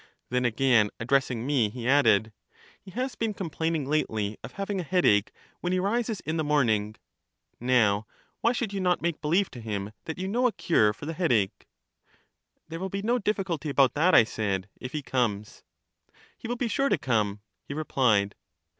Then 0.31 0.45
again 0.45 0.89
addressing 0.99 1.45
me, 1.45 1.69
he 1.69 1.87
added: 1.87 2.33
He 2.81 2.89
has 2.89 3.13
been 3.13 3.35
complaining 3.35 3.85
lately 3.85 4.35
of 4.43 4.53
having 4.53 4.79
a 4.79 4.83
headache 4.83 5.31
when 5.59 5.73
he 5.73 5.77
rises 5.79 6.21
in 6.21 6.37
the 6.37 6.43
morning: 6.43 6.95
now 7.59 8.07
why 8.39 8.51
should 8.51 8.73
you 8.73 8.79
not 8.79 9.03
make 9.03 9.21
believe 9.21 9.51
to 9.51 9.61
him 9.61 9.91
that 10.05 10.17
you 10.17 10.27
know 10.27 10.47
a 10.47 10.51
cure 10.53 10.91
for 10.91 11.05
the 11.05 11.13
headache? 11.13 11.67
There 12.67 12.79
will 12.79 12.89
be 12.89 13.03
no 13.03 13.19
difficulty 13.19 13.69
about 13.69 13.93
that, 13.93 14.15
I 14.15 14.23
said, 14.23 14.67
if 14.75 14.91
he 14.91 15.03
comes. 15.03 15.61
He 16.35 16.47
will 16.47 16.55
be 16.57 16.67
sure 16.67 16.89
to 16.89 16.97
come, 16.97 17.41
he 17.67 17.75
replied. 17.75 18.33